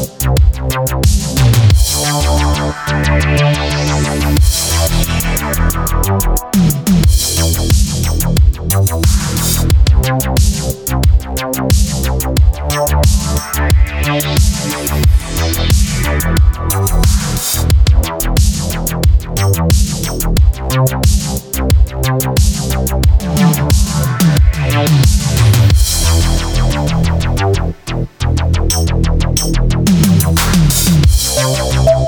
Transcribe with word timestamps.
Thank 0.00 0.06
you 8.92 9.17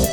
you 0.00 0.11